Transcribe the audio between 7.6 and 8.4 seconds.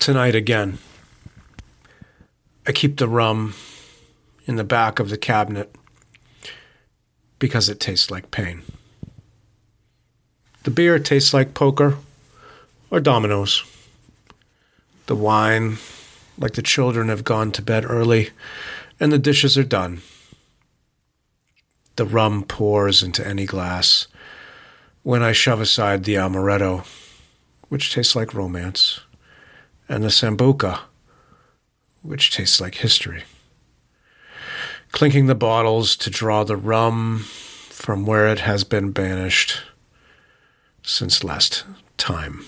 it tastes like